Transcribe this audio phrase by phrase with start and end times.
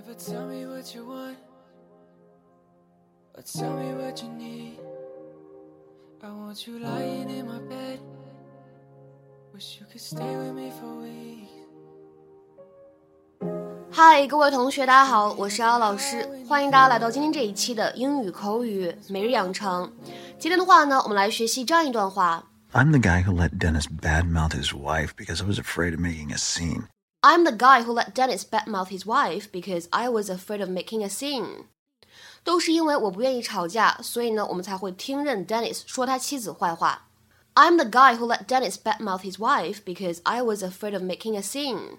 [0.00, 1.36] never tell me what you want
[3.34, 4.78] or tell me what you need.
[6.22, 8.00] I want you lying in my bed.
[9.52, 11.50] Wish you could stay with me for weeks.
[13.90, 19.90] 嗨，各位同学，大家好，我是姚老师，欢迎大家来到今天这一期的英语口语每日养成。
[20.38, 22.44] 今天的话呢，我们来学习这样一段话。
[22.72, 26.32] I'm the guy who let Dennis badmouth his wife because I was afraid of making
[26.32, 26.84] a scene.
[27.22, 31.02] I'm the guy who let Dennis badmouth his wife because I was afraid of making
[31.02, 31.66] a scene。
[32.44, 37.08] 都是因为我不愿意吵架，所以呢，我们才会听任 Dennis 说他妻子坏话。
[37.54, 41.42] I'm the guy who let Dennis badmouth his wife because I was afraid of making a
[41.42, 41.98] scene.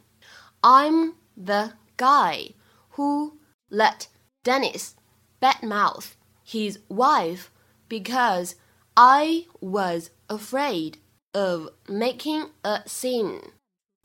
[0.62, 2.53] I'm the guy
[2.95, 3.34] who
[3.70, 4.07] let
[4.44, 4.94] Dennis
[5.41, 6.13] badmouth
[6.45, 7.49] his wife
[7.89, 8.53] because
[8.95, 10.99] I was afraid
[11.34, 13.52] of making a scene.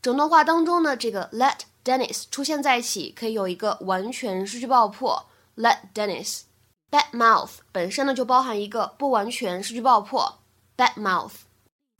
[0.08, 5.26] 整段话当中呢，这个 let Dennis 出现在一起，可以有一个完全失去爆破。
[5.58, 6.44] let Dennis
[6.90, 10.40] bad mouth 本身呢就包含一个不完全失去爆破。
[10.78, 11.34] bad mouth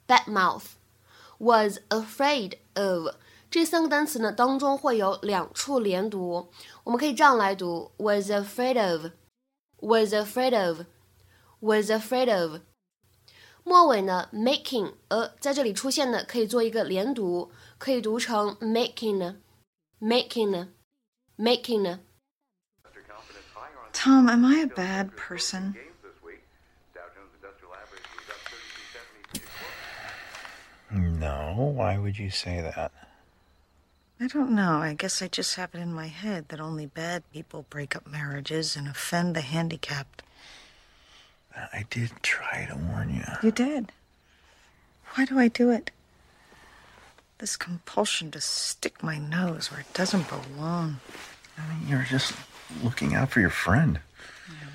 [0.08, 0.64] bad mouth
[1.38, 3.14] was afraid of
[3.52, 6.48] 这三个单词呢当中会有两处连读，
[6.86, 9.12] 我们可以这样来读：was afraid of
[9.82, 10.86] was afraid of
[11.60, 12.62] was afraid of。
[13.67, 19.37] 末尾呢，making a 在这里出现呢，可以做一个连读，可以读成 making 呢，
[20.01, 20.69] making 呢，
[21.39, 22.01] making 呢。
[23.93, 25.75] Tom, am I a bad person?
[30.91, 32.91] No, why would you say that?
[34.21, 34.81] I don't know.
[34.81, 38.07] I guess I just have it in my head that only bad people break up
[38.07, 40.23] marriages and offend the handicapped.
[41.55, 42.36] I did try
[42.66, 43.24] to warn you.
[43.44, 43.92] You did.
[45.16, 45.92] Why do I do it?
[47.38, 51.00] This compulsion to stick my nose where it doesn't belong.
[51.58, 52.34] I mean, you were just
[52.84, 54.00] looking out for your friend.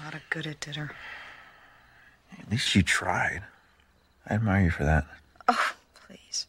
[0.02, 0.92] Not a good at dinner.
[2.38, 3.42] At least you tried.
[4.28, 5.06] I admire you for that.
[5.48, 5.72] Oh,
[6.06, 6.46] please.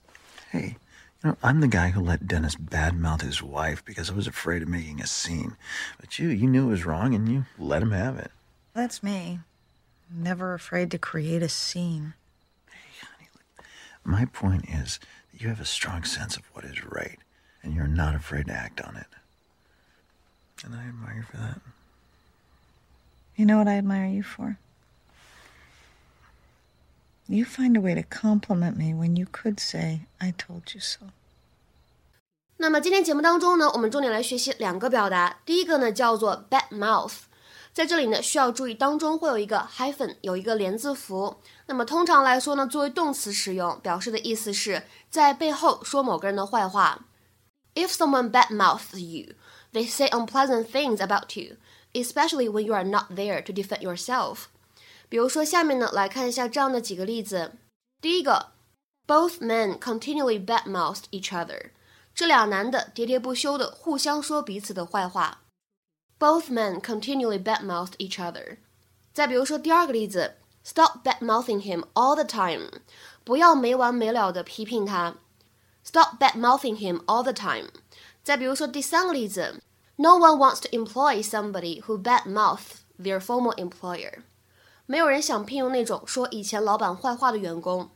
[0.51, 0.77] Hey,
[1.23, 4.61] you know, I'm the guy who let Dennis badmouth his wife because I was afraid
[4.61, 5.55] of making a scene.
[5.99, 8.31] But you, you knew it was wrong and you let him have it.
[8.73, 9.39] That's me.
[10.12, 12.14] I'm never afraid to create a scene.
[14.04, 14.98] My point is
[15.32, 17.18] that you have a strong sense of what is right
[17.62, 19.06] and you're not afraid to act on it.
[20.64, 21.60] And I admire you for that.
[23.36, 24.56] You know what I admire you for?
[27.28, 31.10] You find a way to compliment me when you could say, I told you so.
[32.56, 35.36] 那么今天节目当中呢，我们重点来学习两个表达。
[35.44, 37.18] 第一个呢叫做 bad mouth，
[37.73, 41.37] 在这里呢需要注意当中会有一个 hyphen，有一个连字符。
[41.65, 47.05] 那么通常来说呢，作为动词使用，表示的意思是在背后说某个人的坏话。
[47.73, 49.33] If someone badmouths you,
[49.73, 51.55] they say unpleasant things about you,
[51.93, 54.43] especially when you are not there to defend yourself.
[55.09, 57.53] 比如说，下面呢来看一下这样的几个例子。
[57.99, 58.51] 第一个
[59.07, 61.71] ，Both men continually badmouthed each other。
[62.13, 65.42] 这俩男的喋喋不休的互相说彼此的坏话。
[66.22, 68.58] Both men continually badmouthed each other。
[69.12, 70.34] 再比如说第二个例子，
[70.64, 72.82] Stop badmouthing him all the time。
[73.24, 75.14] 不要没完没了的批评他。
[75.84, 77.70] Stop badmouthing him all the time。
[78.22, 79.62] 再比如说第三个例子，
[79.96, 84.22] No one wants to employ somebody who badmouths their former employer。
[84.86, 87.90] 没有人想聘用那种说以前老板坏话的员工。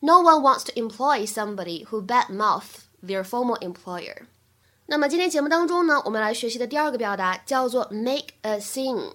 [0.00, 4.26] No one wants to employ somebody who badmouths their former employer。
[4.89, 9.11] 那么今天节目当中呢，我们来学习的第二个表达叫做 make a scene。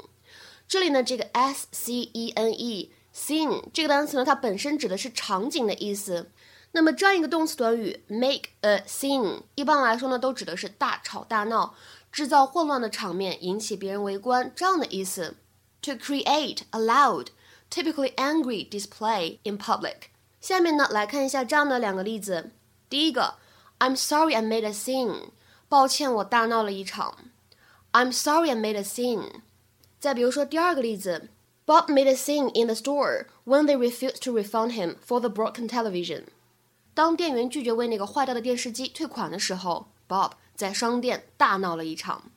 [0.68, 6.30] 这里呢，这个 s c e n e scene 这个单词呢，它本身指的是场景的意思。
[6.72, 11.74] 那么这样一个动词短语 make a scene，一般来说呢，都指的是大吵大闹、
[12.12, 15.36] 制造混乱的场面，引起别人围观这样的意思。
[15.80, 17.28] To create a loud,
[17.70, 19.96] typically angry display in public。
[20.38, 22.50] 下面呢，来看一下这样的两个例子。
[22.90, 23.36] 第一个
[23.78, 25.30] ，I'm sorry I made a scene。
[25.71, 27.15] 抱歉，我大闹了一场。
[27.91, 29.41] I'm sorry I made a scene。
[29.99, 31.29] 再比如说第二个例子，
[31.65, 35.67] Bob made a scene in the store when they refused to refund him for the broken
[35.67, 36.23] television。
[36.93, 42.31] 当店员拒绝为那个坏掉的电视机退款的时候，Bob 在商店大闹了一场。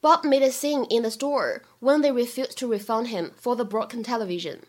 [0.00, 3.64] Bob made a scene in the store when they refused to refund him for the
[3.64, 4.60] broken television。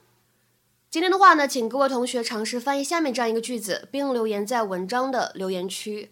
[0.90, 6.12] 今天的话呢，请各位同学尝试翻译下面这样一个句子，并留言在文章的留言区。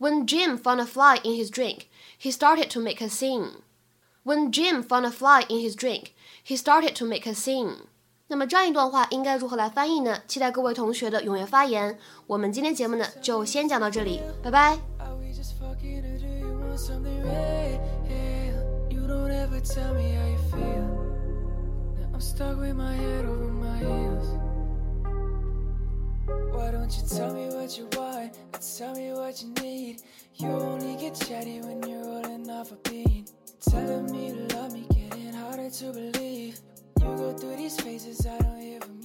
[0.00, 3.62] when Jim found a fly in his drink, he started to make a scene.
[4.24, 6.12] When Jim found a fly in his drink,
[6.44, 7.86] he started to make a scene.
[8.28, 10.22] 那么这样一段话应该如何来翻译呢？
[10.28, 11.98] 期待各位同学的踊跃发言。
[12.28, 14.78] 我们今天节目呢就先讲到这里，拜拜。
[22.38, 24.57] tell with my head over my heels.
[26.68, 30.02] Why don't you tell me what you want and tell me what you need?
[30.34, 33.32] You only get chatty when you're rolling off a beat.
[33.70, 36.60] Telling me to love me, getting harder to believe.
[37.00, 38.97] You go through these phases I don't even